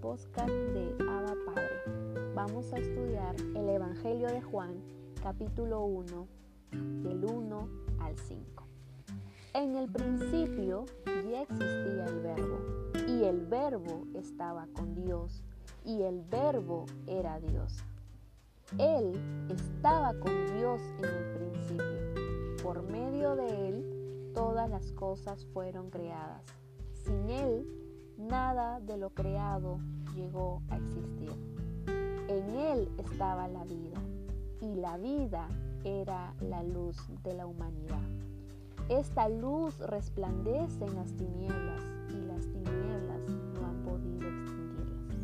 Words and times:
podcast 0.00 0.50
de 0.50 0.92
Abba 1.08 1.36
Padre. 1.46 2.32
Vamos 2.34 2.72
a 2.72 2.78
estudiar 2.78 3.36
el 3.54 3.68
Evangelio 3.68 4.26
de 4.26 4.42
Juan, 4.42 4.74
capítulo 5.22 5.84
1, 5.84 6.26
del 6.72 7.24
1 7.24 7.68
al 8.00 8.18
5. 8.18 8.66
En 9.54 9.76
el 9.76 9.88
principio 9.88 10.84
ya 11.30 11.42
existía 11.42 12.06
el 12.06 12.20
verbo, 12.22 12.58
y 13.06 13.22
el 13.22 13.46
verbo 13.46 14.02
estaba 14.14 14.66
con 14.74 14.96
Dios, 14.96 15.44
y 15.84 16.02
el 16.02 16.20
verbo 16.22 16.86
era 17.06 17.38
Dios. 17.38 17.76
Él 18.78 19.12
estaba 19.48 20.12
con 20.18 20.58
Dios 20.58 20.82
en 20.98 21.04
el 21.04 21.34
principio. 21.34 22.64
Por 22.64 22.82
medio 22.82 23.36
de 23.36 23.68
Él 23.68 24.32
todas 24.34 24.68
las 24.68 24.90
cosas 24.90 25.46
fueron 25.54 25.88
creadas. 25.88 26.42
Sin 27.04 27.30
Él 27.30 27.47
nada 28.28 28.78
de 28.80 28.98
lo 28.98 29.10
creado 29.10 29.78
llegó 30.14 30.62
a 30.68 30.76
existir. 30.76 31.32
En 32.28 32.50
Él 32.56 32.88
estaba 32.98 33.48
la 33.48 33.64
vida 33.64 34.00
y 34.60 34.74
la 34.74 34.98
vida 34.98 35.48
era 35.82 36.34
la 36.40 36.62
luz 36.62 36.96
de 37.22 37.34
la 37.34 37.46
humanidad. 37.46 38.02
Esta 38.90 39.28
luz 39.28 39.78
resplandece 39.78 40.84
en 40.84 40.94
las 40.94 41.12
tinieblas 41.14 41.82
y 42.10 42.20
las 42.26 42.46
tinieblas 42.46 43.28
no 43.54 43.66
han 43.66 43.82
podido 43.82 44.28
extinguirlas. 44.28 45.16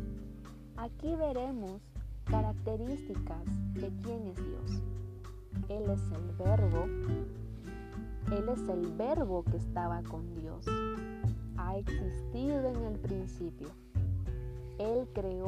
Aquí 0.77 1.15
veremos 1.15 1.81
características 2.25 3.45
de 3.73 3.91
quién 4.01 4.27
es 4.27 4.35
Dios. 4.37 4.81
Él 5.69 5.89
es 5.91 6.01
el 6.11 6.31
verbo. 6.37 6.85
Él 8.31 8.49
es 8.49 8.67
el 8.67 8.91
verbo 8.93 9.43
que 9.43 9.57
estaba 9.57 10.01
con 10.03 10.33
Dios. 10.33 10.65
Ha 11.65 11.77
existido 11.77 12.69
en 12.69 12.83
el 12.83 12.99
principio. 12.99 13.69
Él 14.77 15.07
creó 15.13 15.47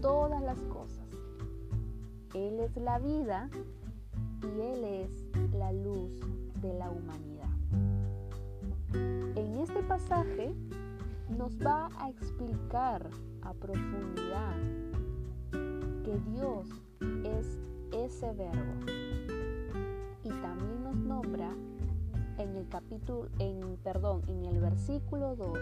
todas 0.00 0.40
las 0.40 0.58
cosas. 0.62 1.04
Él 2.34 2.58
es 2.60 2.74
la 2.78 2.98
vida 2.98 3.50
y 4.42 4.60
Él 4.60 4.84
es 4.84 5.52
la 5.52 5.70
luz 5.72 6.10
de 6.62 6.72
la 6.72 6.90
humanidad. 6.90 7.50
En 8.94 9.58
este 9.58 9.82
pasaje 9.82 10.54
nos 11.36 11.54
va 11.58 11.90
a 11.98 12.08
explicar 12.08 13.10
a 13.42 13.52
profundidad 13.52 14.56
que 16.02 16.18
Dios 16.30 16.66
es 17.24 17.58
ese 17.92 18.32
verbo. 18.32 18.86
Y 20.24 20.30
también 20.30 20.82
nos 20.82 20.96
nombra 20.96 21.50
en 22.42 22.56
el 22.56 22.68
capítulo, 22.68 23.28
en, 23.38 23.76
perdón, 23.82 24.22
en 24.26 24.44
el 24.44 24.60
versículo 24.60 25.36
2, 25.36 25.58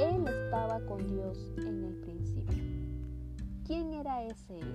Él 0.00 0.26
estaba 0.26 0.80
con 0.86 1.06
Dios 1.06 1.52
en 1.58 1.84
el 1.84 1.94
principio. 1.96 2.64
¿Quién 3.66 3.92
era 3.92 4.24
ese 4.24 4.58
Él? 4.58 4.74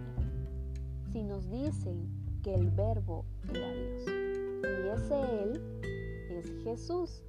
Si 1.12 1.24
nos 1.24 1.50
dicen 1.50 2.08
que 2.44 2.54
el 2.54 2.70
verbo 2.70 3.26
era 3.50 3.74
Dios. 3.74 4.04
Y 4.08 4.88
ese 4.94 5.44
Él 5.44 5.62
es 6.30 6.54
Jesús, 6.64 7.24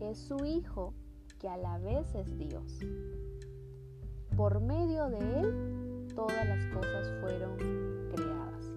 es 0.00 0.18
su 0.18 0.44
Hijo 0.44 0.92
que 1.38 1.48
a 1.48 1.56
la 1.56 1.78
vez 1.78 2.14
es 2.14 2.36
Dios. 2.38 2.78
Por 4.36 4.60
medio 4.60 5.08
de 5.08 5.40
Él 5.40 6.06
todas 6.14 6.46
las 6.46 6.66
cosas 6.66 7.10
fueron 7.20 7.56
creadas. 8.14 8.70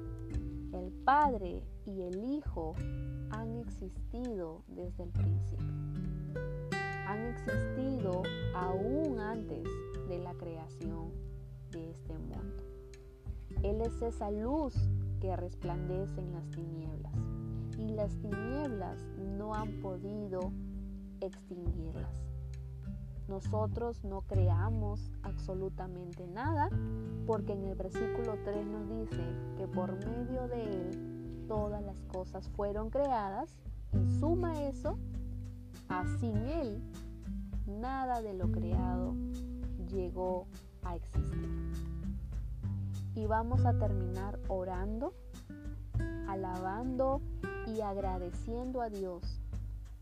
El 0.72 0.92
Padre 1.04 1.62
y 1.86 2.02
el 2.04 2.24
Hijo 2.24 2.76
han 3.34 3.58
existido 3.58 4.64
desde 4.68 5.04
el 5.04 5.10
principio. 5.10 5.68
Han 7.08 7.20
existido 7.26 8.22
aún 8.56 9.20
antes 9.20 9.68
de 10.08 10.20
la 10.20 10.34
creación 10.36 11.12
de 11.72 11.92
este 11.92 12.18
mundo. 12.18 12.64
Él 13.64 13.82
es 13.82 14.02
esa 14.02 14.30
luz 14.30 14.76
que 15.20 15.36
resplandece 15.36 16.22
en 16.22 16.34
las 16.34 16.50
tinieblas 16.52 17.14
y 17.78 17.90
las 17.90 18.12
tinieblas 18.20 19.02
no 19.38 19.54
han 19.54 19.80
podido 19.82 20.52
extinguirlas. 21.20 22.24
Nosotros 23.28 24.04
no 24.04 24.22
creamos 24.22 25.12
absolutamente 25.24 26.28
nada 26.28 26.70
porque 27.26 27.54
en 27.54 27.64
el 27.64 27.76
versículo 27.76 28.38
3 28.44 28.66
nos 28.68 28.90
dice 28.90 29.24
que 29.58 29.68
por 29.68 29.94
medio 30.06 30.48
de 30.50 30.64
Él 30.64 31.13
todas 31.48 31.84
las 31.84 32.00
cosas 32.06 32.50
fueron 32.50 32.90
creadas 32.90 33.50
y 33.94 34.20
suma 34.20 34.64
eso 34.64 34.98
a 35.90 36.06
sin 36.20 36.38
Él 36.38 36.82
nada 37.68 38.22
de 38.22 38.34
lo 38.34 38.52
creado 38.52 39.16
llegó 39.90 40.48
a 40.84 40.96
existir. 40.96 41.50
Y 43.16 43.26
vamos 43.28 43.66
a 43.66 43.78
terminar 43.78 44.40
orando, 44.48 45.14
alabando 46.28 47.22
y 47.68 47.82
agradeciendo 47.82 48.82
a 48.82 48.90
Dios 48.90 49.40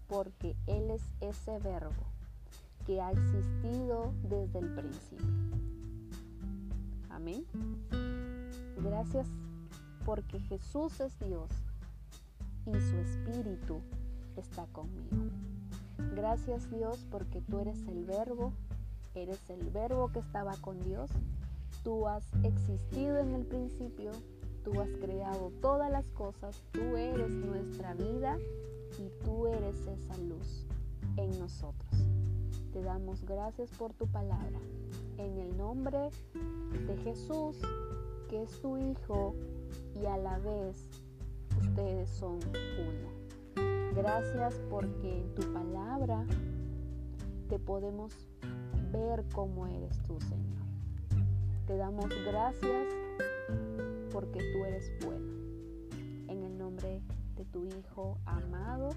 porque 0.07 0.55
Él 0.67 0.91
es 0.91 1.03
ese 1.19 1.59
verbo 1.59 2.05
que 2.85 3.01
ha 3.01 3.11
existido 3.11 4.13
desde 4.23 4.59
el 4.59 4.73
principio. 4.73 5.27
Amén. 7.09 7.45
Gracias 8.77 9.27
porque 10.05 10.39
Jesús 10.39 10.99
es 10.99 11.17
Dios 11.19 11.49
y 12.65 12.71
su 12.71 12.97
Espíritu 12.97 13.81
está 14.35 14.65
conmigo. 14.67 15.29
Gracias 16.15 16.69
Dios 16.71 17.05
porque 17.09 17.41
tú 17.41 17.59
eres 17.59 17.87
el 17.87 18.05
verbo, 18.05 18.53
eres 19.15 19.49
el 19.49 19.69
verbo 19.69 20.11
que 20.11 20.19
estaba 20.19 20.55
con 20.57 20.83
Dios. 20.83 21.09
Tú 21.83 22.07
has 22.07 22.25
existido 22.43 23.17
en 23.17 23.33
el 23.33 23.45
principio, 23.45 24.11
tú 24.63 24.79
has 24.81 24.89
creado 24.99 25.51
todas 25.61 25.91
las 25.91 26.05
cosas, 26.11 26.61
tú 26.71 26.97
eres 26.97 27.31
nuestra 27.31 27.93
vida 27.93 28.37
y 28.99 29.09
tú 29.25 29.47
eres 29.47 29.75
esa 29.87 30.17
luz 30.17 30.65
en 31.17 31.39
nosotros. 31.39 31.91
Te 32.73 32.81
damos 32.81 33.23
gracias 33.25 33.69
por 33.71 33.93
tu 33.93 34.07
palabra. 34.07 34.59
En 35.17 35.37
el 35.39 35.57
nombre 35.57 36.09
de 36.87 36.97
Jesús, 37.03 37.57
que 38.29 38.43
es 38.43 38.61
tu 38.61 38.77
Hijo, 38.77 39.35
y 39.95 40.05
a 40.05 40.17
la 40.17 40.37
vez 40.39 40.89
ustedes 41.59 42.09
son 42.09 42.39
uno. 42.43 43.11
Gracias 43.95 44.59
porque 44.69 45.19
en 45.19 45.35
tu 45.35 45.41
palabra 45.53 46.25
te 47.49 47.59
podemos 47.59 48.13
ver 48.91 49.25
cómo 49.33 49.67
eres 49.67 50.01
tú, 50.03 50.19
Señor. 50.21 50.61
Te 51.67 51.75
damos 51.75 52.09
gracias 52.25 52.87
porque 54.11 54.39
tú 54.53 54.65
eres 54.65 54.91
bueno. 55.05 55.31
En 56.27 56.43
el 56.43 56.57
nombre 56.57 57.01
de 57.35 57.45
tu 57.45 57.65
Hijo 57.65 58.17
amado, 58.25 58.89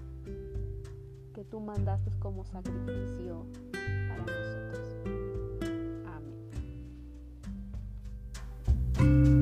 que 1.33 1.43
tú 1.43 1.59
mandaste 1.59 2.11
como 2.19 2.45
sacrificio 2.45 3.45
para 4.07 4.25
nosotros. 4.25 4.95
Amén. 8.97 9.34